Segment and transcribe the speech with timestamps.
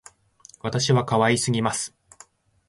[0.63, 1.93] 私は可愛すぎます